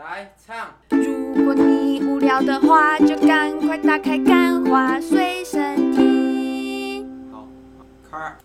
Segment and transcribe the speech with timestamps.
[0.00, 0.74] 来唱。
[0.88, 7.06] 如果你无聊的话，就赶快打开《干话随身听》。
[7.30, 7.46] 好，
[8.10, 8.38] 开。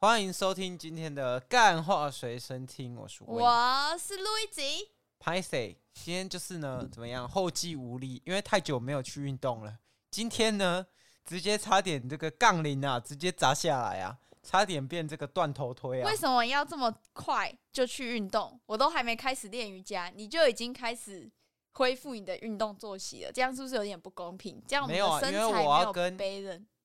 [0.00, 4.88] 欢迎收听今天的《干话随身听》，我是我是路易吉。
[5.20, 7.28] 拍谢，今天就是呢，怎么样？
[7.28, 9.78] 后继无力，因为太久没有去运动了。
[10.10, 10.84] 今天呢，
[11.24, 14.18] 直接差点这个杠铃啊，直接砸下来啊！
[14.48, 16.06] 差点变这个断头推啊！
[16.06, 18.58] 为什么要这么快就去运动？
[18.64, 21.30] 我都还没开始练瑜伽，你就已经开始
[21.72, 24.62] 恢复你的运动作息了，这样是不是有点不公平？
[24.66, 26.14] 这样我们的身材没有有，因为我要跟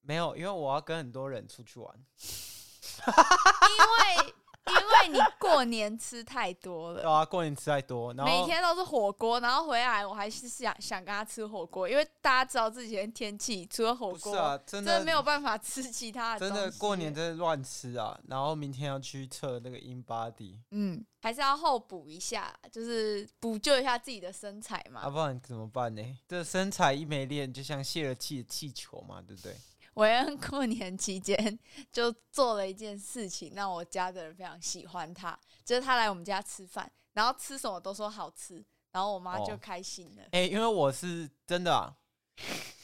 [0.01, 1.89] 没有，因为我要跟很多人出去玩。
[3.07, 4.33] 因为。
[4.65, 16.53] 因为你过年吃太多了，对啊，过年吃太多，然后每天都是火锅，然后回来我还是想想跟他吃火锅，因为大家知道自己的天气，除了火锅，啊，真的，真的没有办法吃其他的东西。
[16.53, 18.17] 真的过年真的乱吃啊！
[18.27, 25.01] 然后明天要去测那个 InBody，嗯，还是要后补一下，就是补救一下自己的身材嘛。
[25.01, 26.01] 要，啊，不然怎么办呢？
[26.27, 29.53] 这身材一没练，就像泄了气的气球嘛，对不对？
[29.93, 31.59] 我在过年期间
[31.91, 40.23] 就做了一件事情，让我家的人非常喜欢他，就是他来我们家吃饭，然后吃什么都说好吃，然后我妈就开心了。
[40.31, 41.95] 哎、因为我是真的、啊，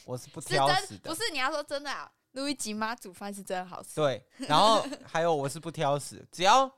[0.04, 3.96] 我是不挑食的，不是你要说真的啊，路易吉妈煮饭是真的好吃。
[3.96, 6.70] 对，然后 还有我是不挑食，只要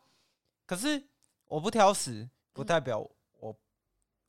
[0.64, 1.06] 可是
[1.44, 2.98] 我不挑食，不代表
[3.38, 3.54] 我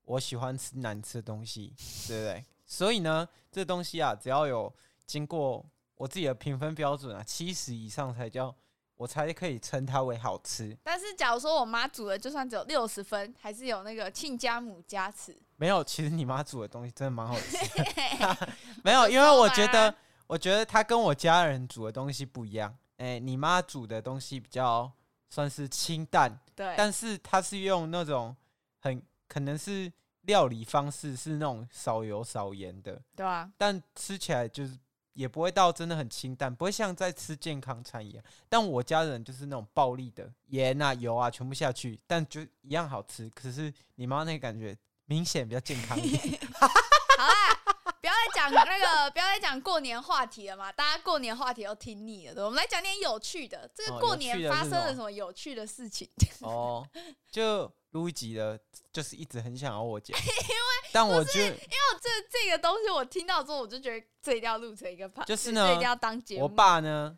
[0.04, 1.74] 我喜欢吃难吃的东西，
[2.08, 2.46] 对不对？
[2.66, 4.74] 所以呢，这东西啊，只要有
[5.06, 5.66] 经过。
[6.04, 8.54] 我自己的评分标准啊，七十以上才叫
[8.98, 10.78] 我才可以称它为好吃。
[10.84, 15.34] 但是假如说我妈煮的，就算只有六十分，还是有那个亲家母加持。
[15.56, 18.54] 没有，其实你妈煮的东西真的蛮好吃的。
[18.84, 19.96] 没有，因为我觉得，
[20.28, 22.78] 我觉得她跟我家人煮的东西不一样。
[22.98, 24.92] 哎、欸，你妈煮的东西比较
[25.30, 28.36] 算是清淡，对，但是她是用那种
[28.82, 29.90] 很可能是
[30.24, 34.78] 料理方式是那种少油少盐的，对啊，但吃起来就是。
[35.14, 38.24] 也不会到真的很清淡，不会像在吃健康餐一样。
[38.50, 43.30] 但我家人就是那种暴力的盐啊、油啊全部下去，但就一样好吃。
[43.30, 46.40] 可是你妈那个感觉明显比较健康一点。
[46.60, 47.56] 好啦，
[48.02, 50.72] 不要再讲那个，不要再讲过年话题了嘛。
[50.72, 53.70] 大家过年话题都听腻了，对，我们来讲点有趣的。
[53.74, 56.08] 这个过年发生了什么有趣的事情？
[56.42, 56.88] 哦，
[57.30, 57.72] 就。
[57.94, 58.60] 录一集的，
[58.92, 66.44] 就是一直很想要我讲， 因为但我觉得，因为这这个东西我听到之后，我就觉得这一定要录成一个 part，就是呢，这一定要当节目。
[66.44, 67.18] 我爸呢，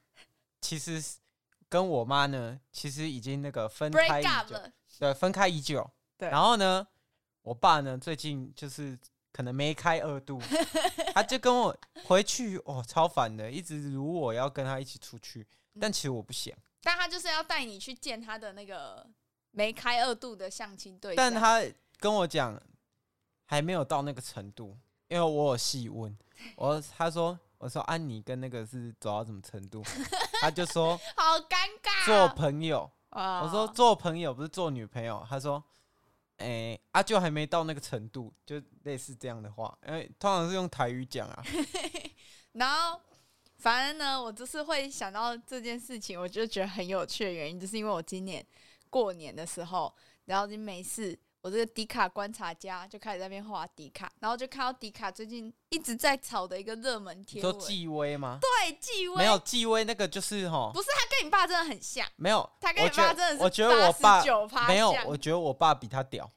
[0.61, 1.01] 其实
[1.69, 4.61] 跟我妈呢，其实已经那个分开已久，
[4.99, 5.89] 对，分开已久。
[6.17, 6.85] 对，然后呢，
[7.41, 8.97] 我爸呢，最近就是
[9.31, 10.41] 可能梅开二度，
[11.15, 15.47] 他就跟我回去，哦，超烦的，一直如我要跟他一起出去，
[15.79, 19.07] 但其实我不想，但他就是要带你去见他的那个。
[19.55, 21.63] 梅开二度的相亲对象，但他
[21.97, 22.61] 跟我讲
[23.45, 24.77] 还没有到那个程度，
[25.07, 26.15] 因为我有细问，
[26.57, 29.81] 我他说我说安妮跟那个是走到什么程度，
[30.41, 35.63] 他就说好尴尬，做朋友，我说做朋友不是做女朋友，他说
[36.37, 41.41] 哎阿舅还没到那个程度，就类似这样的话，因为通常是用台语讲啊，
[42.51, 42.99] 然后
[43.59, 48.45] 反正呢，我就是会想到这件事情，我就觉得很有趣的原因，就是因为我今年。
[48.95, 58.39] 过年的时候，然后就没事，我这个迪卡观察家就开始在那边画迪卡，然后就看到迪卡最近一直在炒的一个热门贴文，说纪威吗？
[58.39, 59.17] 对，纪威。
[59.17, 64.23] 没有纪威那个就是吼，不是他跟你爸真的很像，没有，他跟你爸真的是，我觉得我爸
[64.65, 66.31] 没有，我觉得我爸比他屌，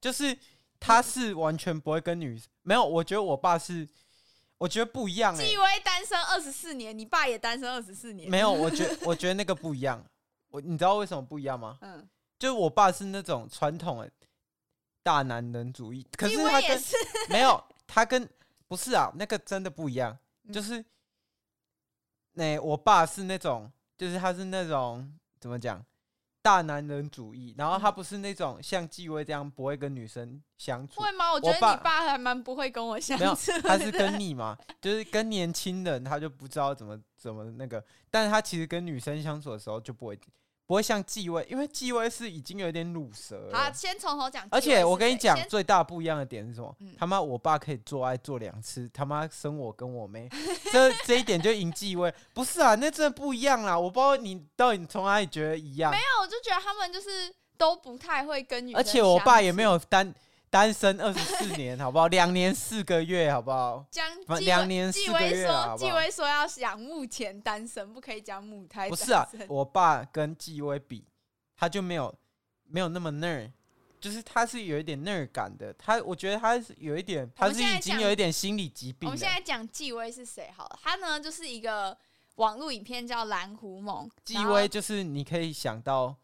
[0.00, 0.38] 就是
[0.78, 3.88] 他是完全不会跟女生，没有，我觉得我爸是，
[4.58, 10.08] 我觉得不一样、欸，纪威单身二十四年，你爸也单身二十四年，没有，我觉得 我觉得那个不一样。
[10.48, 11.78] 我你知道为什么不一样吗？
[11.80, 14.10] 嗯，就是我爸是那种传统的
[15.02, 16.82] 大男人主义，可是他跟
[17.28, 18.28] 没有他跟
[18.66, 20.16] 不是啊，那个真的不一样。
[20.52, 20.84] 就是
[22.32, 25.84] 那我爸是那种，就是他是那种怎么讲
[26.40, 31.00] 大男人主义，然后他不是那种像纪威这样不会跟女生相处。
[31.00, 31.32] 会吗？
[31.32, 33.52] 我觉得你爸还蛮不会跟我相处。
[33.62, 40.18] 他是跟你嘛，就是跟年轻人，他就不知道怎么怎么那个，但是他其实跟女生相处的时候就不会。
[40.68, 43.58] 不会像继位，因为继位是已经有点卤舌了。
[43.58, 44.46] 好，先从头讲。
[44.50, 46.76] 而且我跟你讲，最大不一样的点是什么？
[46.80, 50.28] 嗯、他妈，我爸可以做爱做两次，他妈生我跟我妹，
[50.70, 52.12] 这这一点就赢继位。
[52.34, 53.78] 不是啊，那真的不一样啦。
[53.78, 55.90] 我不知道你到底从哪里觉得一样。
[55.90, 58.78] 没有，我就觉得他们就是都不太会跟女生。
[58.78, 60.14] 而且我爸也没有单。
[60.50, 62.06] 单身二十四年，好不好？
[62.08, 63.84] 两年四个月，好不好？
[63.90, 64.06] 讲
[64.40, 65.90] 两年四个月，好不好？
[65.90, 68.88] 纪威说要讲目前单身，不可以讲母胎。
[68.88, 71.06] 不是啊，我爸跟纪威比，
[71.56, 72.14] 他就没有
[72.64, 73.50] 没有那么 nerd，
[74.00, 79.06] 就是他是有一点那儿感的，他我觉得他是有一点，他是已经有一点心理疾病。
[79.06, 81.96] 我们现在讲纪威是谁好了，他呢就是一个
[82.36, 84.10] 网络影片叫蓝狐梦。
[84.24, 86.16] 纪威就是你可以想到，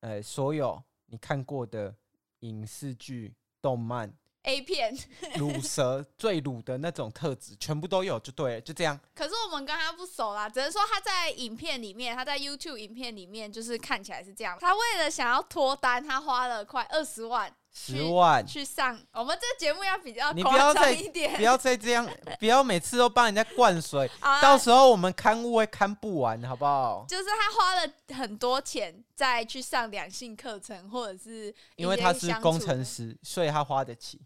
[0.00, 1.94] 呃，所有你看过的
[2.40, 4.12] 影视剧、动漫。
[4.44, 4.96] A 片，
[5.36, 8.98] 乳蛇最乳的那种特质，全部都有，就对了，就这样。
[9.14, 14.56] 可是我们跟他不熟啦，只能说他在影片里面，他在 YouTube 影片里面，就是看起来是这样。
[14.58, 17.54] 他为了想要脱单，他花了快二十万。
[17.72, 22.06] 十万去上，我们这个节目要比较你不要再一点，不要再这样，
[22.38, 24.10] 不要每次都帮人家灌水，
[24.42, 27.04] 到时候我们刊物会刊不完，好不好？
[27.08, 34.20] 就是他花了很多钱再去上两性课程，或者是因为他是工程师，所以他花得起，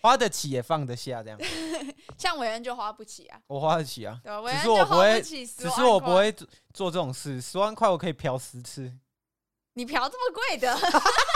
[0.00, 1.38] 花得起也放得下，这样。
[2.16, 6.32] 像伟恩就花不起啊，我花得起啊，对，只是我不会，只是我不会
[6.72, 8.92] 做这种事，十万块我可以嫖十次。
[9.74, 10.74] 你嫖这么贵的？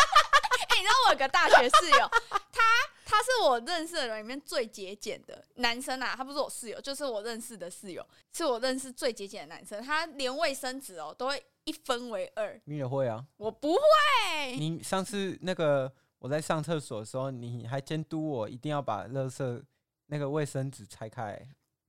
[1.16, 2.08] 个大学室友，
[2.52, 2.62] 他
[3.04, 9.82] 他是我认识的人里面最节俭的男生啊，他不是我室友，就是我认识的室友，是我认识最节俭的男生。
[9.82, 12.60] 他连卫生纸哦都会一分为二。
[12.64, 13.24] 你也会啊？
[13.36, 14.56] 我不会。
[14.56, 19.62] 你上次那个我在上厕所的时候，你还监督我一定要把垃圾
[20.06, 21.40] 那个卫生纸拆开。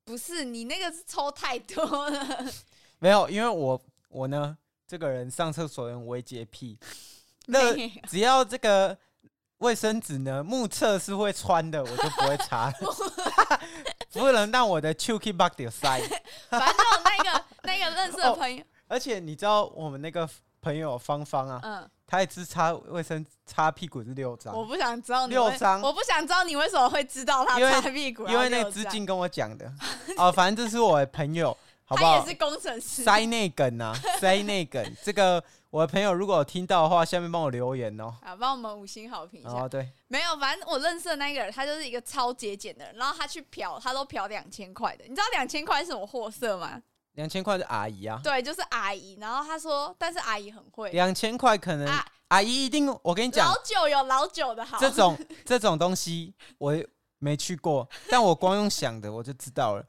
[0.04, 2.46] 不是，你那个是抽太多了。
[3.00, 6.78] 没有，因为我我呢这个人上厕所人微洁癖。
[7.48, 7.76] 那
[8.08, 8.98] 只要这个
[9.66, 12.72] 卫生纸呢，目测是会穿的，我就不会擦。
[14.14, 16.00] 不能让我的手去把掉塞。
[16.50, 20.30] 反正我那个那个认识的朋友，哦，而且你知道我们那个
[20.62, 24.56] 朋友芳芳啊，嗯，他一次擦卫生擦屁股是六张。
[24.56, 29.70] 我不想知道六张，我不想知道你为什么会知道他擦屁股，因为那个资金跟我讲的。
[30.18, 32.20] 哦，反正这是我的朋友，好不好？
[32.20, 33.04] 他也是工程师。
[33.04, 35.44] 塞内梗啊，塞内梗，这个。
[35.76, 38.16] 我的朋友如果有听到的话，下面帮我留言哦。
[38.22, 39.50] 啊，帮我们五星好评一下。
[39.50, 42.96] 哦，对，没有，反正我认识的那个人，他就是一个超节俭的人。
[42.96, 45.04] 然后他去嫖，他都嫖两千块的。
[45.04, 46.82] 你知道两千块是什么货色吗？
[47.16, 48.18] 两千块是阿姨啊。
[48.24, 49.18] 对，就是阿姨。
[49.20, 50.90] 然后他说，但是阿姨很会。
[50.94, 54.78] 两千块可能、啊、阿姨一定，我跟你讲，老酒有老酒的好。
[54.80, 56.74] 这种 这种东西我
[57.20, 59.86] 没去过，但我光用想的我就知道了。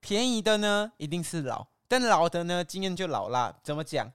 [0.00, 3.56] 便宜的呢一定是老，但老的呢经验就老了。
[3.62, 4.10] 怎么讲？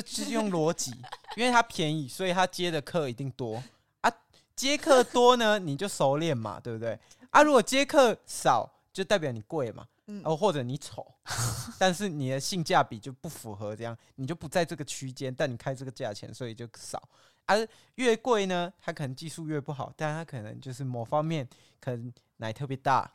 [0.00, 0.90] 这是用逻辑，
[1.36, 3.62] 因为它便宜，所以他接的课一定多
[4.00, 4.10] 啊。
[4.56, 6.98] 接客多呢，你就熟练嘛，对不对？
[7.30, 9.86] 啊，如果接客少，就代表你贵嘛，
[10.24, 11.06] 哦，或者你丑，
[11.78, 17.02] 但是你的性价比就不符合这样，你就不在这个区间，但你开这个价钱，所以就少。
[17.44, 21.46] 而、啊、越贵呢，他可能技术越不好，但他可能就是某方面
[21.80, 23.10] 可能奶特别大。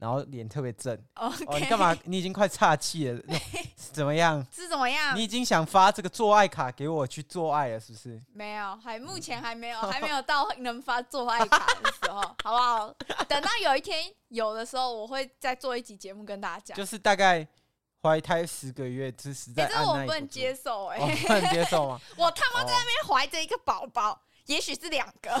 [0.00, 1.96] 然后脸特别正.哦，你干嘛？
[2.04, 3.22] 你已经快岔气了，
[3.76, 4.44] 怎么样？
[4.50, 5.14] 是怎么样？
[5.14, 8.18] 你已经想发这个做爱卡给我去做爱了，是不是？
[8.32, 12.94] 没有，还目前还没有， 还没有到能发做爱卡的时候， 好不好？
[13.28, 16.76] 等到有一天有的时候，我会再做一集节目跟大家讲。
[16.76, 17.46] 就是大概
[18.02, 19.70] 怀胎十个月，是实在、欸。
[19.70, 22.00] 这我不能接受、欸，哎、哦，不能接受吗？
[22.16, 25.30] 我他妈在那边怀着一个宝宝，也许是两个。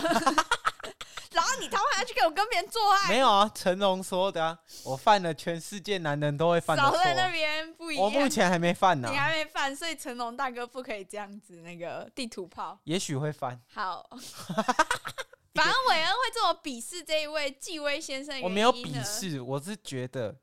[1.32, 3.08] 然后你他妈还要去给我跟别人做爱？
[3.08, 6.98] 没有啊，成龙说的啊，我犯了全世界男人都会犯的错。
[6.98, 8.04] 少在那边不一样。
[8.04, 9.08] 我目前还没犯呢。
[9.08, 12.80] 你还没犯，所以成龙大哥不可以这样子那个地图炮。
[12.82, 13.60] 也许会犯。
[13.72, 14.04] 好，
[15.54, 18.40] 反正韦恩会这么鄙视这一位纪威先生。
[18.42, 20.36] 我没有鄙视，我是觉得，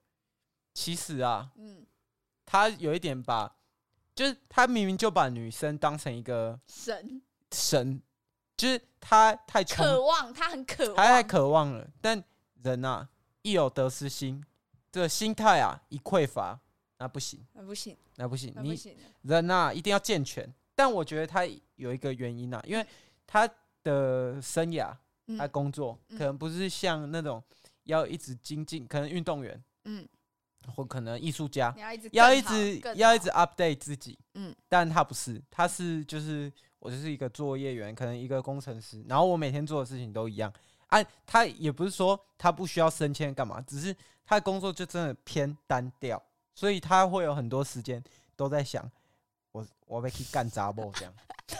[0.73, 1.85] 其实啊，嗯，
[2.45, 3.57] 他有一点把，
[4.15, 7.21] 就是他明明就把女生当成一个神
[7.51, 8.01] 神。
[8.57, 11.87] 就是他太渴望，他很渴望，他太渴望了。
[12.01, 12.21] 但
[12.63, 13.07] 人啊，
[13.43, 14.43] 一有得失心，
[14.91, 16.59] 这个心态啊，一匮乏，
[16.97, 18.51] 那不行，那不行，那不行。
[18.63, 20.51] 你人啊，一定要健全。
[20.73, 21.45] 但我觉得他
[21.75, 22.83] 有一个原因啊，因为
[23.27, 23.47] 他
[23.83, 24.91] 的生涯，
[25.37, 27.41] 他工作可能不是像那种
[27.83, 30.07] 要一直精进，可能运动员，嗯，
[30.75, 36.51] 或可能艺术家，要一直要一直 update 自己，嗯，但他不是，他是就是。
[36.87, 40.49] 我就是一个作业员，可能一个工程师，然后我每天做的事情都一样。
[40.87, 43.93] 啊，他也不是说他不需要升迁干嘛，只是
[44.25, 46.23] 他的工作就真的偏单调，
[46.55, 48.01] 所以他会有很多时间
[48.37, 48.89] 都在想，
[49.51, 51.13] 我我被去干杂物这样。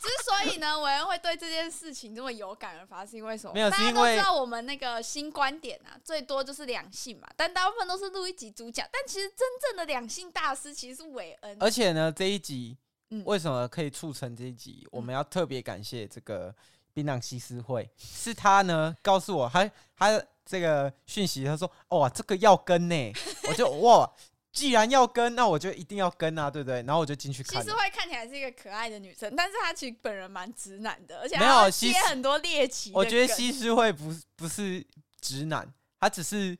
[0.00, 3.54] 之所以呢，韦恩会对这件事情这么有感而发，是因为什么？
[3.54, 11.56] 没有，是因为大家都知道我们那个新观点啊，最多就是两性嘛，但大部分都是录一集主角，但其实真正的两性大师其实是韦恩。
[11.60, 12.76] 而且呢，这一集。
[13.24, 14.86] 为什么可以促成这一集？
[14.90, 16.54] 我们要特别感谢这个
[16.92, 23.12] 槟榔西施会，是他呢告诉我，他他这个讯息，他说哇，这个要跟呢，
[23.48, 24.10] 我就哇，
[24.52, 26.82] 既然要跟，那我就一定要跟啊，对不对？
[26.82, 27.62] 然后我就进去看。
[27.62, 32.92] 西施会看起来是一个可爱的女生，但是她其实本人蛮直男的，而且没有接很多猎奇。
[32.94, 34.84] 我觉得西施会不不是
[35.20, 36.56] 直男，他只是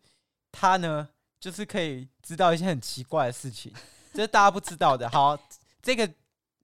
[0.53, 3.73] 他呢，就是可以知道一些很奇怪的事情，
[4.13, 5.09] 这是大家不知道的。
[5.09, 5.39] 好，
[5.83, 6.11] 这个。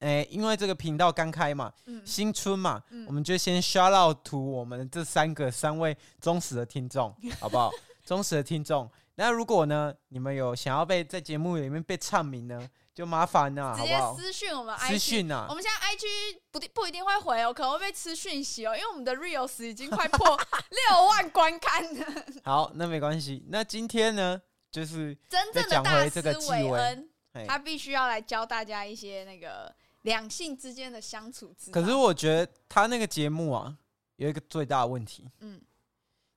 [0.00, 7.70] 哎、欸，因为这个频道刚开嘛，嗯、新春嘛，嗯、我们就先 shout out to 我们这三个三位忠实的听众，好不好？
[8.04, 8.90] 忠实的听众。
[9.14, 14.14] 那如果呢，你们有想要被在节目里面被唱名呢，就麻烦了，好不好？
[14.14, 15.46] 直接私讯我们 IG，私讯啊！
[15.48, 20.38] 我们现在 IG 不不一定会回哦，可能会被吃讯息哦，因为我们的 Reels 已经快破
[20.90, 22.06] 六万观看了。
[22.44, 23.42] 好，那没关系。
[23.48, 24.38] 那今天呢，
[24.70, 27.08] 就是真正的大师韦恩，
[27.48, 29.74] 他必须要来教大家一些那个。
[30.06, 33.76] 两性之间的相处之，可是我觉得他那个节目啊，
[34.14, 35.60] 有一个最大的问题，嗯，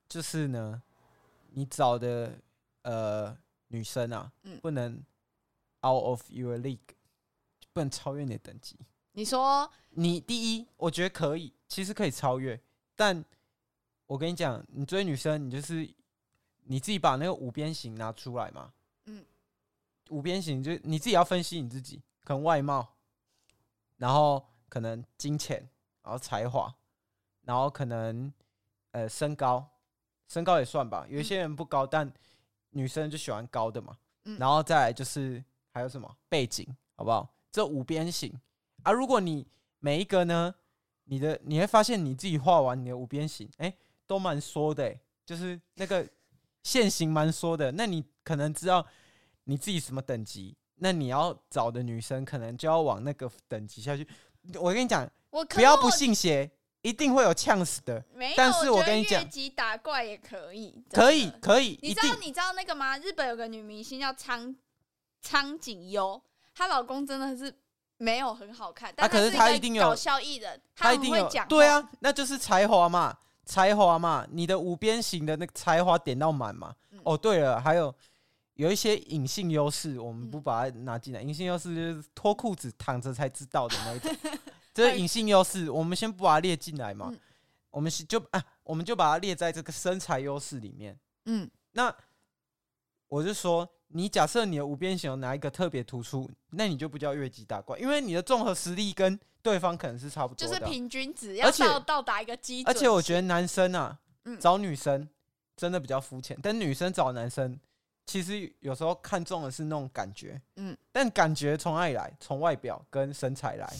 [0.08, 0.82] 就是呢，
[1.50, 2.36] 你找的
[2.82, 3.36] 呃
[3.68, 4.94] 女生啊，嗯，不能
[5.82, 6.78] out of your league，
[7.72, 8.76] 不能超越你的等级。
[9.12, 9.70] 你说？
[9.90, 12.60] 你第一，我觉得可以，其实可以超越，
[12.96, 13.24] 但
[14.06, 15.88] 我跟你讲，你追女生，你就是
[16.64, 18.72] 你自己把那个五边形拿出来嘛，
[19.04, 19.24] 嗯，
[20.08, 22.96] 五边形就你自己要分析你自己，可能外貌。
[24.00, 25.58] 然后可能金钱，
[26.02, 26.74] 然后才华，
[27.42, 28.32] 然后可能
[28.92, 29.62] 呃身高，
[30.26, 31.06] 身高也算吧。
[31.06, 32.10] 有一些人不高，但
[32.70, 33.94] 女生就喜欢高的嘛。
[34.38, 36.66] 然后再来就是还有什么背景，
[36.96, 37.28] 好不好？
[37.52, 38.32] 这五边形
[38.84, 39.46] 啊，如果你
[39.80, 40.54] 每一个呢，
[41.04, 43.76] 你的你会发现你自己画完你的五边形，哎，
[44.06, 46.08] 都蛮缩的，就是那个
[46.62, 47.70] 线型蛮缩的。
[47.72, 48.86] 那你可能知道
[49.44, 50.56] 你自己什么等级。
[50.82, 54.06] 那你要找的女生可能就要往那个等级下去。
[54.54, 55.08] 我跟你讲，
[55.50, 58.02] 不要不信邪，一定会有呛死的。
[58.14, 61.78] 没有，但是我跟你讲，越级打怪也可以，可以可以。
[61.82, 62.96] 你知道你知道那个吗？
[62.96, 64.56] 日本有个女明星叫苍
[65.20, 66.20] 苍井优，
[66.54, 67.54] 她老公真的是
[67.98, 71.46] 没有很好看，但可是她一定有搞笑艺人，她一定会讲。
[71.46, 76.74] 对啊，那就是才华嘛，才华嘛，你的五边形的那个才华点到满嘛。
[77.02, 77.94] 哦，对了，还有。
[78.60, 81.22] 有一些隐性优势，我们不把它拿进来。
[81.22, 84.14] 隐性优势就是脱裤子躺着才知道的那一种，
[84.74, 87.10] 这是隐性优势，我们先不把它列进来嘛。
[87.70, 90.94] 我们就啊，我们就把它列在这个身材优势里面。
[91.24, 91.90] 嗯，那
[93.08, 102.70] 我就说，你假设你的五边形有哪一个特别突出，那你就不叫越级打怪，因为你的综合实力跟对方可能是差不多的，就是平均值，要到到达一个基准。
[102.70, 103.98] 而且我觉得男生啊，
[104.38, 105.08] 找女生
[105.56, 107.58] 真的比较肤浅，但女生找男生。
[108.10, 112.12] 其实有时候看重的是那种感觉，嗯，但感觉从哪里来？
[112.18, 113.72] 从外表跟身材来，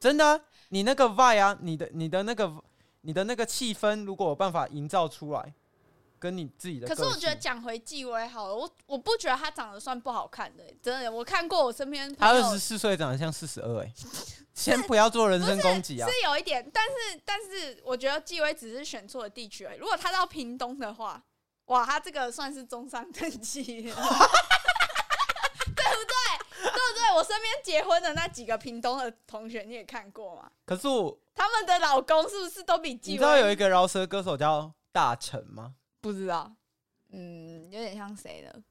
[0.00, 0.40] 真的啊。
[0.70, 2.52] 你那个 vibe 啊，你的你的那个
[3.02, 5.54] 你的那个气氛，如果有办法营造出来，
[6.18, 6.88] 跟你自己的。
[6.88, 11.12] 可是我觉得讲回纪薇好了，我我不觉得他长得算不好看的，真的。
[11.12, 13.92] 我看过我身边，他二十四岁长得像四十二，哎，
[14.52, 16.08] 先不要做人身攻击啊。
[16.10, 19.78] 是有一点，但是但是我觉得纪薇只是选错了地区而已。
[19.78, 21.22] 如果他到屏东的话。
[21.66, 24.04] 哇，他这个算是中上等级， 对不对？
[26.62, 27.14] 对不对？
[27.14, 30.50] 我身边结婚的那几个屏东的同学，你也看过吗？
[30.64, 32.90] 可是我他们的老公是不是都比？
[33.02, 35.74] 你知道有一个饶舌歌手叫大成吗？
[36.00, 36.52] 不知道，
[37.10, 38.62] 嗯，有点像谁的？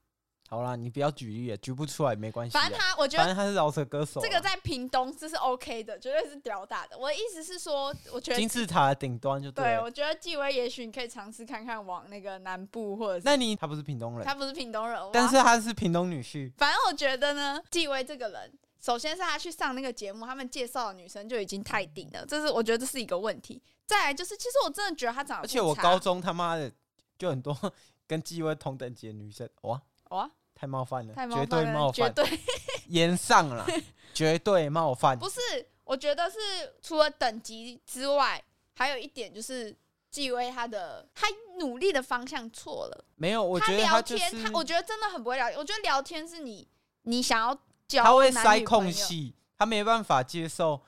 [0.47, 2.53] 好啦，你不要举例，举不出来没关系。
[2.53, 4.21] 反正他，我觉得反正他是饶舌歌手。
[4.21, 6.95] 这个在屏东这是 OK 的，绝对是屌大的。
[6.97, 9.63] 我的意思是说，我觉得金字塔的顶端就对。
[9.63, 13.23] 对，我觉得纪威也许你可以尝试看看往那个南部或者是……
[13.25, 16.51] 那你他不是屏东人，他不是屏东人，但是他是屏东女婿。
[16.57, 23.59] 反正我觉得呢，纪威这个人，首先是他去上那个节目，他们介绍的女生就已经太顶了，这是我觉得这是一个问题。
[23.87, 26.71] 再来就是，其实我真的觉得他长得，而且我高中他妈的
[27.17, 27.57] 就很多
[28.05, 30.29] 跟纪薇同等级的女生，哇哇。
[30.57, 32.39] 太冒犯了，太冒犯了，绝对冒犯，绝对
[32.87, 33.67] 炎上了，
[34.15, 35.19] 绝对冒犯。
[35.19, 35.41] 不是，
[35.83, 36.37] 我觉得是
[36.81, 38.41] 除了等级之外，
[38.73, 39.75] 还有一点就是
[40.09, 41.27] 纪薇他的他
[41.59, 43.03] 努力的方向错了。
[43.15, 45.59] 没有，我觉得他就是他，我觉得真的很不会聊天。
[45.59, 46.65] 我觉得聊天是你
[47.01, 47.53] 你想要
[47.85, 50.81] 交，他会塞空隙，他没办法接受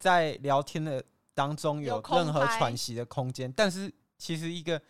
[0.00, 1.00] 在聊天的
[1.32, 3.52] 当中有任何喘息的空间。
[3.52, 4.82] 但是其实一个。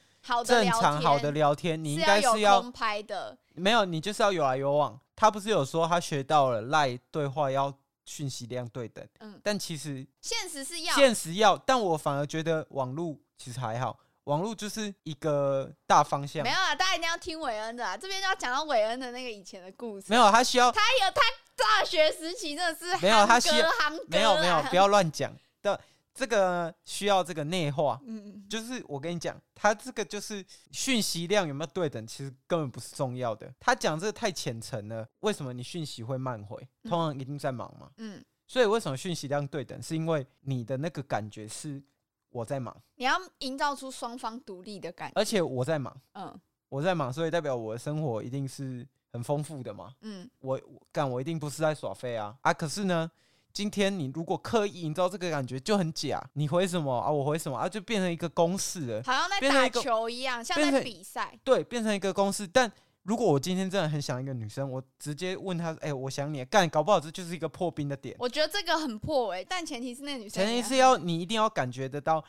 [0.45, 3.39] 正常好的聊天，你应该是要空拍的。
[3.57, 4.99] 没有，你就是要有来有往。
[5.15, 7.73] 他不是有说他学到了赖对话要
[8.05, 16.43] 讯息量对等，嗯，但其实现实是要现实要，但我反而觉得网络其实还好，网络就是一个大方向。
[16.43, 20.07] 没有啊，大家一定要听韦恩的啊，这边就要讲到韦恩的那个以前的故事。
[20.09, 21.21] 没有，他需要他有他
[21.57, 23.67] 大学时期真的是没有他需要
[24.09, 25.81] 没有没有不要乱讲的。
[26.17, 30.43] 这个需要这个内化，嗯，就是我跟你讲，他这个就是
[30.73, 33.53] 讯息量有没有对等，其实根本不是重要的。
[33.61, 35.07] 他讲这个太浅层了。
[35.21, 36.57] 为什么你讯息会慢回？
[36.85, 38.25] 通常一定在忙嘛，嗯。
[38.47, 39.83] 所以为什么讯息量对等？
[39.83, 41.83] 是因为你的那个感觉是
[42.31, 50.61] 我在忙，你要营造出双方独立的感觉，而且我在忙，嗯，我在忙，所以代表我的生活一定是很丰富的嘛，嗯，我
[50.93, 52.55] 干我一定不是在耍废啊啊！
[52.55, 53.11] 可是呢？
[53.57, 57.11] 今天你如果刻意营造这个感觉就很假，你回什么啊？
[57.11, 57.67] 我回什么啊？
[57.67, 61.33] 就变成一个公式了，好像在打球一样，像在比赛。
[61.43, 62.47] 对，变成一个公式。
[62.47, 62.71] 但
[63.05, 68.15] 如果我今天真的很想一个女生，我直接问她：“哎、欸，我想你。”干，搞不好这就是一个破冰的点。
[68.19, 72.23] 我觉得这个很破哎、欸，但前提是那女生，前提是要你一定要感觉得到，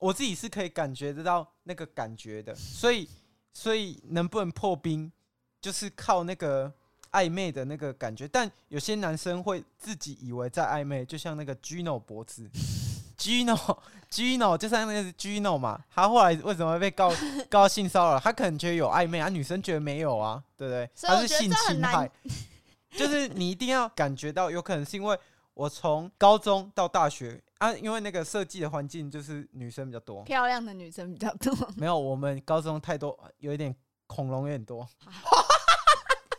[0.00, 2.52] 我自己是可以感觉得到那个感觉的。
[2.52, 3.08] 所以，
[3.52, 5.12] 所以能不能破冰，
[5.60, 6.72] 就是靠那个。
[7.14, 12.50] 暧昧的那个感觉，但有些男生会自己以为在暧昧，就像那个 Gino 脖子，
[13.16, 13.78] Gino
[14.10, 17.12] Gino 就像那个 Gino 嘛，他后来为什么会被告
[17.48, 18.18] 告性骚扰？
[18.18, 20.90] 他可能觉得有暧昧啊，女生觉得没有啊，对不对？
[21.00, 22.10] 他是性侵害，
[22.90, 25.16] 就是你一定要感觉到，有可能是因为
[25.54, 31.54] 我从高中到大学啊，因为那个设计的环境就是女生比较多，漂亮的女生比较多。
[31.76, 33.74] 没有，我们高中太多，有一点
[34.08, 34.86] 恐龙有点多。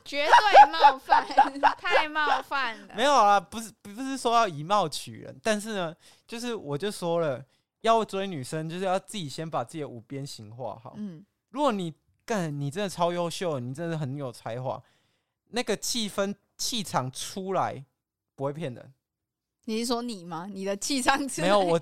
[0.05, 1.25] 绝对冒犯，
[1.77, 2.93] 太冒犯了。
[2.95, 5.95] 没有啊，不是不是说要以貌取人，但是呢，
[6.27, 7.43] 就是我就说了，
[7.81, 10.93] 要追女生就是要自己先把自己的五边形画好。
[10.97, 11.93] 嗯，如果你
[12.23, 14.81] 干，你真的超优秀，你真的很有才华，
[15.49, 17.83] 那个气氛气场出来
[18.35, 18.93] 不会骗人。
[19.65, 20.47] 你是说你吗？
[20.47, 21.47] 你的气场出来？
[21.47, 21.81] 没有我，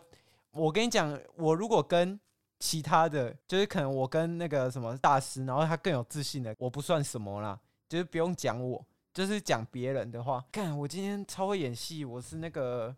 [0.52, 2.18] 我跟你讲，我如果跟
[2.60, 7.60] 其他的，就是可能我跟那个什么大师，然后他更有自信的，我不算什么啦。
[7.88, 10.44] 就是不用讲我，就是讲别人的话。
[10.52, 12.96] 看我今天超会演戏，我是那个，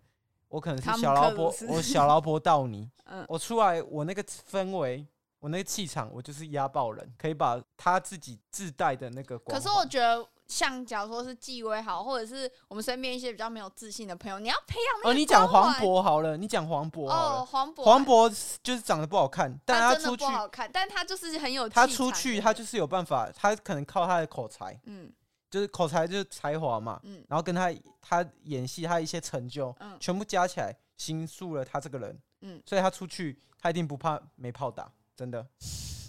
[0.48, 2.90] 我可能是小劳勃，我小劳勃道尼。
[3.06, 5.06] 嗯，我出来，我那个氛围，
[5.40, 9.56] 我那个气场，我就是压爆人，可以把他自己自带的那个光。
[9.56, 15.10] 可是我觉得，像假如说是纪威好，或者是我们身边一些比较没有自信的朋友，你要培养那。
[15.10, 21.68] 哦，你讲黄渤好了，你讲黄渤哦，黄渤，黄渤就是长得不好看，但他出去不好看，但他就是很有。
[21.68, 25.12] 他出去，他就是有办法，他可能靠他的口才，嗯，
[25.50, 35.46] 就是口才就是才华嘛，嗯，然后跟他他演戏他一些成就，嗯，全部加起来，形塑了他这个人，嗯，所以他出去他一定不怕没炮打，真的。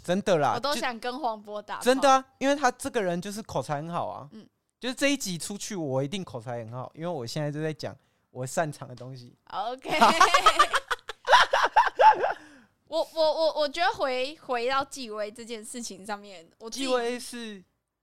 [0.07, 1.81] 真的啦，我都想跟黄渤打。
[1.81, 4.29] 真的啊，因为他这个人就是口才很好啊。
[4.31, 7.97] 嗯，就是这一集出去，我一定口才很好，因为我现在就在讲
[8.31, 9.37] 我擅长的东西。
[9.51, 9.91] OK。
[12.87, 17.61] 我我我我觉得回回到纪威这件事情上面，我纪威是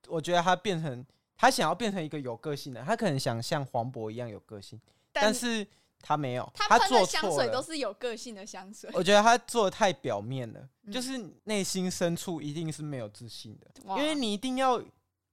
[0.09, 1.05] 我觉得他变成
[1.37, 4.77] 他想要变成一个有个性的，他可能想像黄渤一样有个性，
[5.13, 5.65] 但，但是。
[6.05, 8.89] 他没有，他喷的香水都是有个性的香水。
[8.93, 13.71] 我觉得他做的太表面了，嗯、就是内心深处一定是没有自信的。
[13.97, 14.83] 因为你一定要，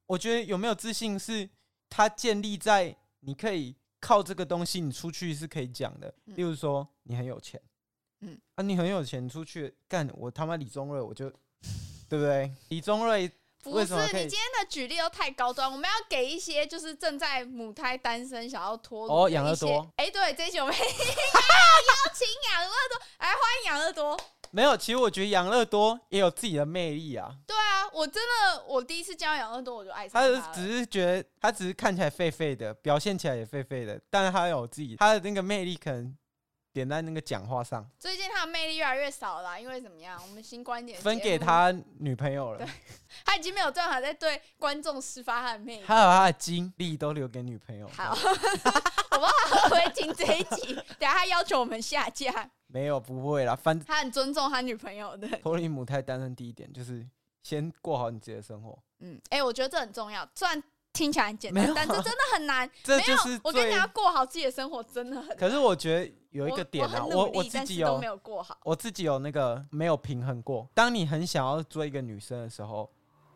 [0.07, 1.51] 我觉得有没有自信是
[1.89, 6.15] 他建立在你可以靠这个东西，你出去是可以讲的。
[6.27, 7.61] 嗯、例如说，你很有钱，
[8.21, 11.29] 嗯啊，你很有钱，出去干，我他妈李宗瑞，我就
[12.09, 12.55] 对不对？
[12.69, 13.29] 李宗瑞。
[13.63, 19.87] 不是，你今天的举例都太高端，我们要给一些就是正在母胎单身想要脱哦，养乐多。
[19.97, 20.87] 哎、欸，对，这一期我们要 邀
[22.15, 24.19] 请养乐多，来欢迎养乐多。
[24.51, 27.31] 没有，其实我觉得养乐多也有自己的魅力啊。
[27.47, 30.41] 对啊，我真的，我第一次见到养乐多我就爱上他。
[30.41, 36.17] 他只是觉得他只是看起来废废的，表现起来也废废的，但是他有自己他的那个魅力可能。
[36.73, 37.89] 点在那个讲话上。
[37.99, 40.21] 最近他的魅力越来越少了，因为怎么样？
[40.23, 42.59] 我们新观点分给他女朋友了。
[42.59, 42.67] 对，
[43.25, 47.89] 他已经没有办法再对观众施发他的魅力，他把他的精力都留给女朋友。
[47.89, 52.51] 好， 我不知道他会不会听这一集， 等下他要求我们下架。
[52.67, 55.29] 没有，不会啦，反正他很尊重他女朋友的。
[55.39, 57.07] 脱离母胎单身，第一点就是
[57.43, 58.79] 先过好你自己的生活。
[59.01, 60.63] 嗯，哎、欸，我觉得这很重要，虽然。
[60.93, 62.69] 听起来很简单，但这真的很难。
[62.83, 65.37] 这就是没有，我跟你讲，过好自己的生活真的很难。
[65.37, 70.69] 可是我觉得有一个点啊，我我，我自己有没有过好，我自己有那个没有平衡过。
[70.75, 72.91] 当你很想要追一个女生的时候，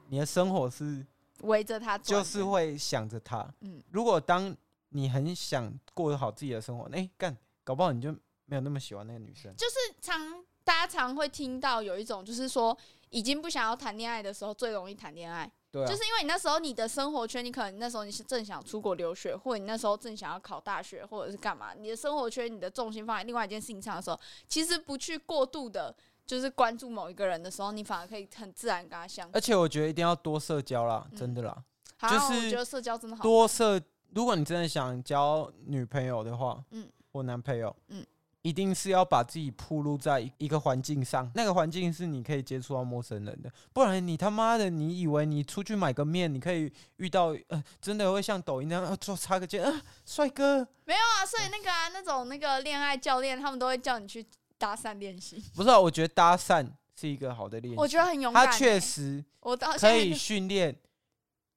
[0.08, 1.06] 你的生活是
[1.42, 3.48] 围着她，就是会想着她。
[3.60, 4.54] 嗯，如果当
[4.90, 8.12] 你很想过好自己的生活，哎，干，搞不好你就
[8.46, 9.54] 没有那么喜欢那个女生。
[9.56, 12.76] 就是常大家常会听到有一种，就是说
[13.10, 15.50] 已经不想要谈恋爱的时候，最容易谈恋爱。
[15.82, 21.74] 啊、就是因为你那时候你的生活圈，你可能那时候你是正想出国留学，或者你那时候正想要考大学，或者是干嘛？
[21.74, 25.94] 你的生活圈，你的重心放在另外一件事情上的时候，其实不去过度的，
[26.26, 29.32] 就是关注某一个人的时候，你反而可以很自然跟他相处。
[29.34, 31.56] 而且我觉得一定要多社交啦，真的啦。
[32.00, 33.22] 嗯、就是我觉得社交真的好。
[33.22, 38.04] 多社，如果你真的想交女朋友的话，嗯，或男朋友，嗯，
[38.44, 50.58] 一定是要把自己铺露在一个环境上，那个环境是你可以接触到陌生人的，不然你他妈的，你以为你出去买个面，你可以遇到呃，真的会像抖音那样做插个肩啊，帅哥？
[50.84, 54.24] 没有啊，所以那个啊，那种那个恋爱教练，他们都会叫你去
[54.58, 55.42] 搭讪练习。
[55.54, 58.46] 不是啊，我觉得搭讪是一个好的练习，我觉得很勇敢、欸。
[58.46, 60.78] 他确实，我可以训练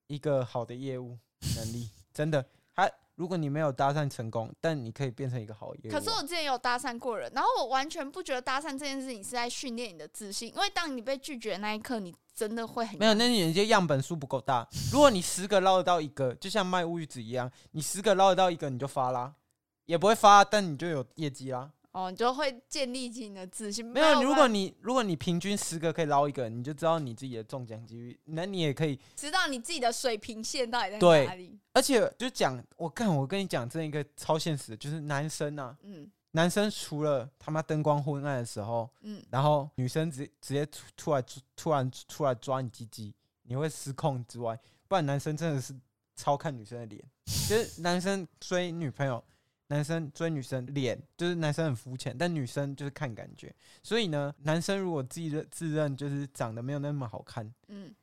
[0.07, 1.17] 一个好的业务
[1.57, 2.45] 能力，真的。
[2.73, 5.91] 他如果你没有搭讪成功，但你可以变成一个好业务。
[5.91, 12.99] 可是我之前有搭讪过人，然后我完全不觉得搭讪这件事情是在训练你的自信，因为当你被拒绝的那一刻，你真的会很……
[12.99, 14.67] 没有，那你人家样本数不够大。
[14.93, 19.33] 如果你十个捞得到一个，就像卖乌鱼子一样，你十个捞得到一个，你就发啦，
[19.85, 21.71] 也不会发，但你就有业绩啦。
[21.97, 23.83] 哦，你就会建立起你的自信。
[23.83, 28.19] 没有，如果你如果你平均十个可以捞一个，你就知道你自己的中奖几率。
[28.25, 31.47] 那你也可以知道你自己的水平线到底在哪里。
[31.47, 44.55] 对，而且就讲，我看我跟你讲，这一个超现实的，就是男生啊，嗯，男生除了他妈灯光昏暗的时候，嗯，然后女生直直接突突然突然出来抓你鸡鸡，你会失控之外，
[44.87, 45.75] 不然男生真的是
[46.15, 49.23] 超看女生的脸，就是男生追女朋友。
[49.67, 53.53] 男生追女生脸，就是男生很肤浅，但女生就是看感觉。
[53.83, 57.93] 所以呢，男生如果自认自认就是长得没有那么好看，嗯，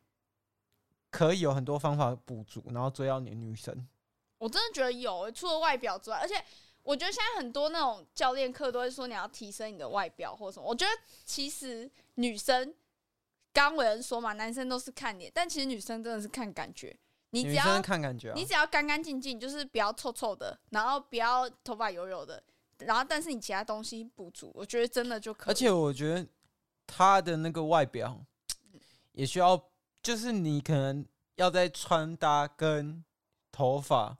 [1.10, 3.86] 可以有很多方法补足，然后追到你的女生。
[4.36, 6.34] 我真的觉得有，除了外表之外，而且
[6.82, 10.68] 我觉得现在很多那种教练课都会说你要提升你的外表或什么。
[10.68, 10.92] 我觉得
[11.24, 12.74] 其实女生
[13.54, 16.94] 刚伟人说嘛，男生都是看脸，但其实女生真的是看感觉。
[17.34, 22.40] 你只要看感觉，你只要干干净净，就是不要臭臭的，然后不要头发油油的，
[22.78, 25.52] 然后但是你其他东西补足，我觉得真的就可以。
[25.52, 26.24] 而且我觉得
[26.86, 28.24] 他的那个外表
[29.10, 29.60] 也需要，
[30.00, 33.02] 就是你可能要在穿搭跟
[33.50, 34.16] 头发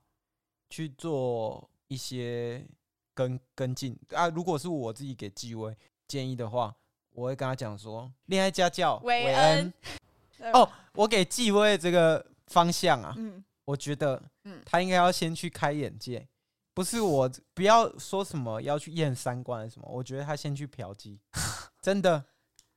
[0.69, 2.67] 去做一些
[3.15, 4.29] 跟跟进啊。
[4.29, 5.77] 如果是我自己给纪威
[6.09, 6.75] 建议的话，
[7.13, 9.73] 我会跟他讲说，恋爱家教韦恩
[10.53, 12.34] 哦，我给纪威这个。
[12.55, 16.25] 方向啊，嗯，我觉得，嗯，他应该要先去开眼界，
[16.73, 21.19] 不是我不要说什么要去验三观什么，我觉得他先去嫖妓，
[21.83, 22.25] 真的，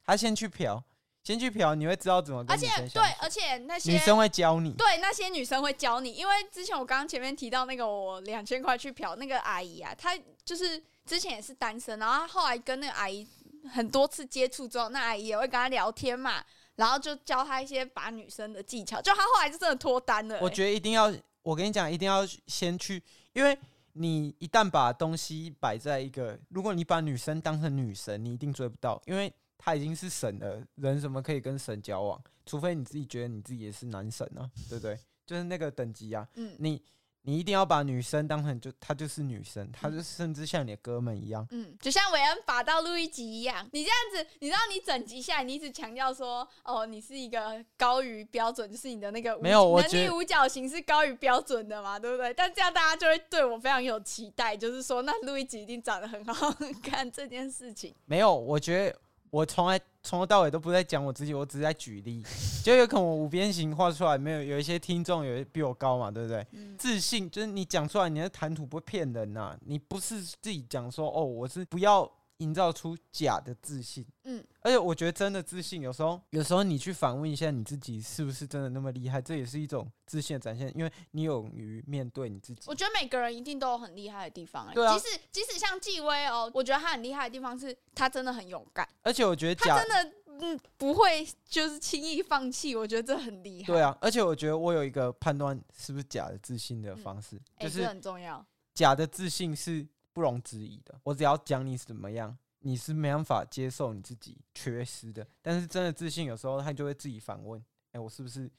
[0.04, 0.84] 他先去嫖，
[1.24, 2.44] 先去嫖，你会知道怎么。
[2.48, 13.28] 而且对，而且那些女生会教你，对，那些女生会教你，因为之前我刚刚前面提到那个我两千块去嫖那个阿姨啊，她就是之前也是单身，然后她后来跟那个阿姨
[13.72, 16.44] 很多次接触之后，那阿姨也会跟她聊天嘛。
[16.78, 20.42] 然后就教他一些把女生的技巧，就他后来就真的脱单了欸。
[20.42, 23.58] 我觉得一定要，我跟你讲，一定要先去，因为
[23.92, 32.24] 你一旦把东西摆在一个，如果你把女生当成女神，你一定追不到，因为她已经是神了，人怎么可以跟神交往？
[32.46, 34.98] 除非你自己觉得你自己也是男神啊，对不对？
[35.26, 36.82] 就是那个等级啊，嗯，你。
[37.28, 43.68] 你一定要把女生当成就她就是女生，她就甚至像你的哥们一样，嗯，就像韦恩法到路易吉一样。
[43.74, 52.34] 你这样子，你知道你整集下来，你一直强调说，哦，你是一个高于标准，就是你的那个没有能力五角形是高于标准的嘛，对不对？
[52.34, 56.50] 但这样大家就会对我非常有期待，就是说那路易吉一定长得很好
[56.82, 57.94] 看这件事情。
[58.06, 58.98] 没有，我觉得。
[59.30, 62.24] 我从来从头到尾都不在讲我自己，我只是在举例，
[62.64, 66.46] 就有可能我五边形画出来没有，有一些听众有比我高嘛，对不对？
[66.54, 72.10] 嗯、自信就是你讲出来，你的谈吐不会骗人呐、啊，你不是自己讲说哦，我是不要。
[72.38, 79.20] 营造出假的自信，嗯，而且我觉得真的自信，有时候，有时候你去反问一下你自己，是不是真的那么厉害？
[79.22, 82.62] 这也是一种自信的展现，因为你勇于面对你自己。
[82.68, 93.74] 我觉得每个人一定都有很厉害的地方、欸，对啊，即使即使像纪威哦，我觉得他很厉害的地方是他真的很勇敢，而且我觉得他真的嗯不会就是轻易放弃，我觉得这很厉害。
[93.74, 98.46] 对啊，而且我觉得我有一个判断是不是假的自信的方式，嗯、就是、欸、很重要。
[98.76, 99.88] 假的自信是。
[100.18, 105.28] 不容置疑的，我只要讲你怎么样，你是没办法接受你自己缺失的。
[105.44, 108.50] 但是真的自信，有时候他就会自己反问：哎，我是不是？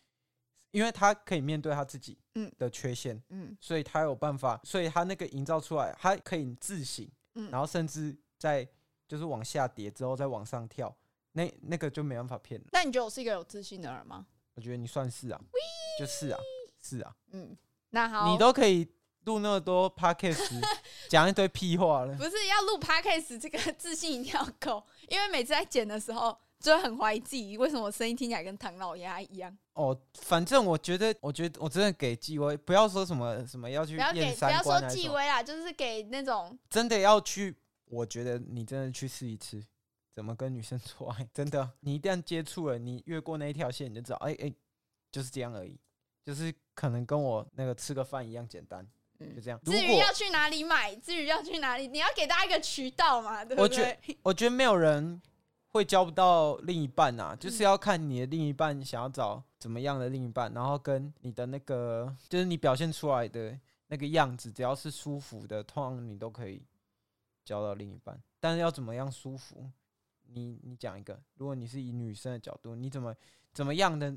[0.70, 2.16] 因为他可以面对他自己
[2.56, 8.64] 的缺陷，嗯，所以他有办法，所以他那个营造出来，他可以自省，嗯，然后甚至在
[9.08, 10.96] 就是往下跌之后再往上跳，
[11.32, 12.68] 那那个就没办法骗了。
[12.70, 14.24] 那你觉得我是一个有自信的人吗？
[14.54, 15.40] 我觉得你算是啊，
[15.98, 16.38] 就是啊，
[16.80, 17.56] 是啊，嗯，
[17.90, 18.88] 那好，你都可以。
[19.28, 20.60] 录那么多 podcast，
[21.08, 22.16] 讲一堆屁话了。
[22.16, 29.56] 不是要录 podcast，这个自信一定要够， 因为每次在剪的时候，就会很怀疑自己为什么我声音听起来跟唐老鸭一样。
[29.74, 37.54] 哦，反正我觉得，我觉得我真的给纪威，不要说什么什么要去不要给，不要说纪威啦，就是给那种真的要去。
[37.90, 39.62] 我觉得你真的去试一次，
[40.14, 44.56] 怎么跟女生做爱， 真的，你一旦接触了，你越过那一条线，你就知道，哎、欸、哎、欸，
[45.10, 45.80] 就是这样而已，
[46.22, 48.86] 就是可能跟我那个吃个饭一样简单。
[49.18, 49.60] 嗯，就这样。
[49.64, 53.62] 至于要去哪里买，至于要去哪里，你要给大家一个渠道嘛，对不对？
[53.62, 55.20] 我觉得，我觉得没有人
[55.68, 66.62] 会交不到另一半啊，就是要看你的另一半想要找怎么样的另一半，然后跟你的那个，就是你表现出来的那个样子，只要是舒服的，通常你都可以
[67.44, 68.20] 交到另一半。
[68.40, 69.68] 但是要怎么样舒服？
[70.30, 73.14] 你你讲一个，如果你是以女生的角度，你怎么
[73.52, 74.14] 怎么样的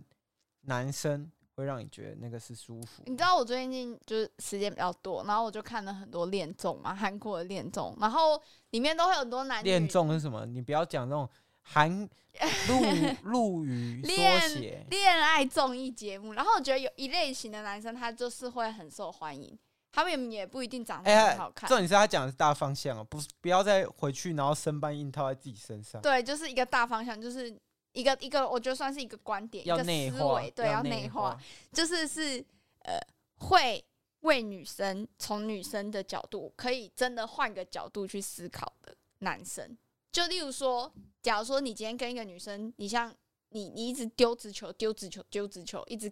[0.61, 3.03] 男生会让你觉得那个是舒服？
[3.05, 10.45] 你知道我最近就是时间比较多，然后我就看了很多恋综嘛，韩国的恋综，然后里面都会有很多男恋综是什么？
[10.45, 11.29] 你不要讲那种
[11.61, 12.09] 韩
[12.69, 12.81] 陆
[13.23, 16.33] 陆语缩写恋爱综艺节目。
[16.33, 19.57] 然后我觉得有一类型的男生，他就是会很受欢迎。
[19.93, 21.67] 他们也不一定长得很好看。
[21.67, 26.01] 重点是他讲的是大方向啊，不不要再回去，然后生搬硬套在自己身上。
[26.01, 27.53] 对，就是一个大方向，就是
[27.93, 31.39] 一个一个，我觉得算是一个观点，一个思维，对，要内化，
[31.71, 32.43] 就是是
[32.83, 32.99] 呃，
[33.35, 33.83] 会
[34.21, 39.77] 为女生从女生的角度，可以真的换个角度去思考的男生。
[40.11, 43.13] 就例如说，假如说你今天跟一个女生，你像
[43.49, 46.11] 你你一直丢直球，丢直球，丢直球，一直。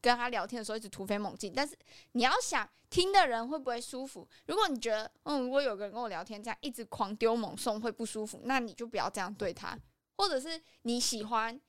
[0.00, 1.74] 跟他聊天的时候一直突飞猛进，但是
[2.12, 4.28] 你要想听的人会不会舒服？
[4.44, 9.78] 如果你觉得，嗯，如果有个人跟我聊天这样一直狂丢猛送会不舒服，那你就不要这样对他。
[10.16, 11.60] 或者是你喜欢，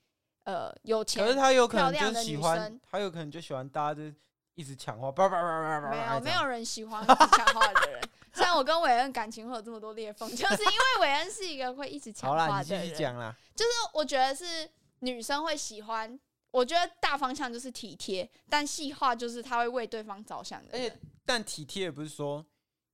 [0.44, 4.16] 呃，有钱，可是他有可能就喜欢，他有可能就喜欢大家就
[4.56, 8.02] 一直抢话，没有，没有人喜欢一直抢话的人。
[8.34, 12.52] 虽然我跟韦恩感情会有这么多裂缝，就是因为韦恩是一个会一直抢话的人。
[12.52, 13.36] 好啦，你继续讲啦。
[13.56, 16.20] 就是我觉得是女生会喜欢。
[16.52, 20.70] 我觉得大方向就是体贴，但细化就是他会为对方着想的。
[20.72, 22.46] 而且，但体贴也不是说，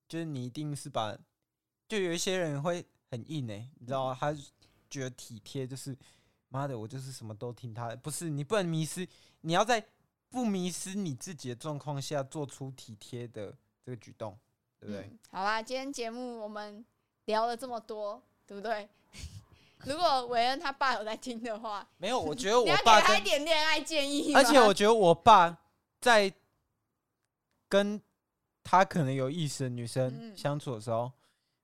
[0.08, 1.16] 就是你一定是把，
[1.88, 4.18] 就有一些人会很硬哎、欸，你知道吗？
[4.20, 4.34] 他
[4.92, 5.98] 觉得体贴就是，
[6.50, 7.96] 妈的，我就是什么都听他的。
[7.96, 9.08] 不是，你不能迷失，
[9.40, 9.84] 你要在
[10.30, 14.38] 不迷失你自己的状况下做出体贴的这个举动，
[14.80, 15.04] 对不对？
[15.06, 16.86] 嗯、好啦，今天节目我们
[17.26, 18.88] 聊了这么多，对不对？
[19.86, 24.34] 如果韦恩他爸有在听的话，没有，我 觉得我爸他一点恋爱建议。
[24.36, 25.58] 而且我觉得我爸
[26.00, 26.32] 在
[27.68, 28.00] 跟
[28.64, 31.12] 他可能有意思的女生相处的时候，嗯、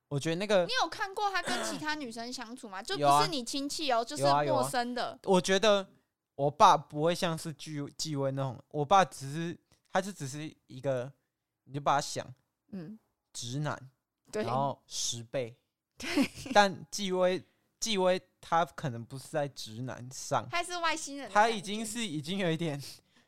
[0.08, 2.82] 我觉得那个你有看过他跟其 他女生相处吗？
[2.82, 5.10] 就不是你亲戚哦，就是陌生的。
[5.10, 5.86] 啊啊、我觉得
[6.34, 9.58] 我爸不会像是纪纪威那种，我爸只是
[9.92, 11.12] 他就只是一个，
[11.64, 12.26] 你就把他想，
[12.70, 12.98] 嗯，
[13.32, 13.78] 直男，
[14.32, 15.56] 对，然后十倍，
[15.96, 16.08] 对，
[16.52, 17.42] 但纪威。
[17.80, 22.82] 纪威他可能不是在直男上，他是外星人，他已经是已经有一点。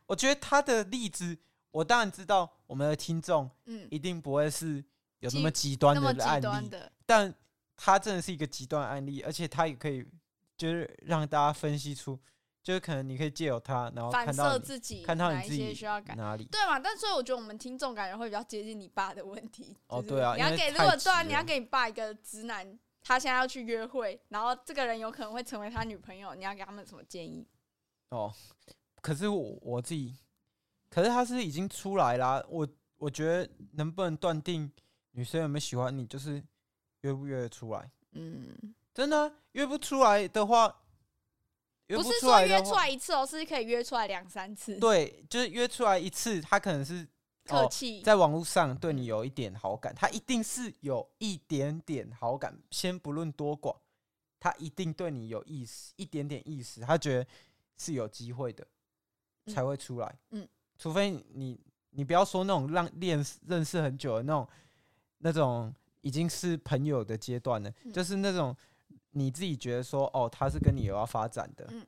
[0.06, 1.38] 我觉得他的例子，
[1.70, 4.84] 我当然知道我们的听众，嗯，一定不会是
[5.20, 6.70] 有那么极端的案例，
[7.06, 7.34] 但
[7.76, 10.04] 他真的是一个极端案例，而且他也可以
[10.56, 12.18] 就是让大家分析出，
[12.62, 16.78] 就是可能你可以借由他，然后反射自己，看到你自己需要改哪里，对嘛？
[16.78, 19.76] 但所以我觉得我们听众感觉会比较接近你爸的问题。
[19.86, 22.78] 哦，对啊，你要给如果对啊，你要给你爸一个直男。
[23.02, 27.48] 他现在要去约会，然后这个人有可能会成为他女朋友，你要给他们什么建议？
[28.10, 28.30] 哦，
[29.00, 30.14] 可是我我自己，
[30.90, 32.44] 可是他是已经出来啦。
[32.46, 34.70] 我我觉得能不能断定
[35.12, 36.42] 女生有没有喜欢你，就是
[37.02, 37.90] 约不约得出来？
[38.12, 40.82] 嗯，真的、啊、约不出来的话，
[41.86, 44.76] 约不出来的话，不是说约出来一次哦，是可以约出来两三次。
[44.76, 47.06] 对，就是约出来一次，他可能是。
[47.42, 53.74] 客气，在网络上对你有一点好感，他一定是有一点点好感，先不论多广，
[54.38, 57.26] 他一定对你有意思，一点点意思，他觉得
[57.76, 58.64] 是有机会的，
[59.46, 60.16] 才会出来。
[60.30, 60.46] 嗯，
[60.78, 64.46] 除非你，你不要说那种让练认识很久的那种，
[65.20, 68.54] 那种已经是朋友的阶段了，就是那种
[69.12, 71.64] 你自己觉得说，哦，他是跟你有要发展的。
[71.70, 71.86] 嗯，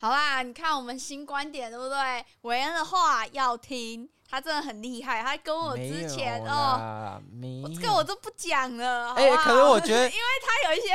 [0.00, 2.24] 好啦，你看我们新观点对不对？
[2.42, 4.10] 韦恩的话要听。
[4.32, 7.20] 他真的很厉害，他跟我之前哦，
[7.74, 9.12] 这个我都不讲了。
[9.14, 10.88] 哎、欸，可是我觉得， 因为他有一些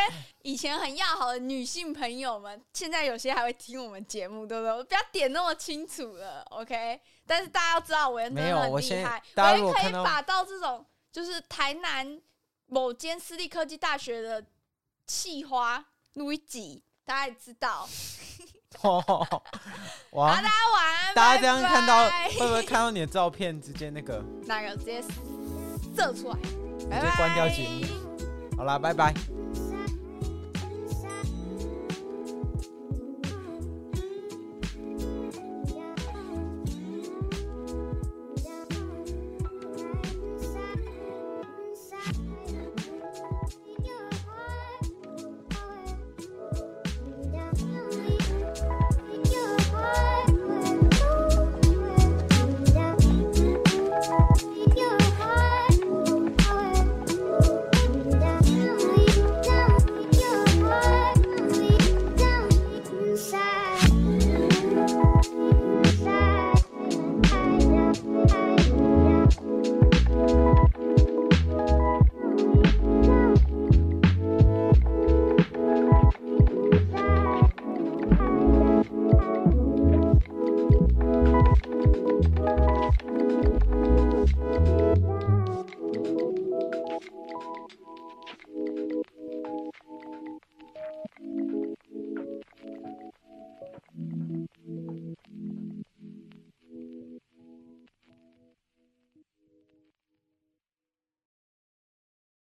[0.44, 4.72] 以前很要好的女性朋友们，现在有些还会听我们节目，对不对？
[4.72, 6.98] 我不要点那么清楚了，OK？
[7.28, 12.20] 但是大家要知道，韦恩真的很厉害，韦恩可以把到这种就是台南
[12.66, 14.46] 某间私立科技大学的
[15.08, 17.88] 气花录一集，大家也知道。
[18.84, 19.44] 哦，
[20.12, 20.36] 哇！
[20.36, 23.62] 大家晚安，大家这样看到会不会看到你的照片？
[23.62, 25.02] 直接那个哪个直接
[25.96, 26.38] 射出来，
[26.80, 28.58] 直接关掉节目。
[28.58, 29.14] 好啦，拜拜。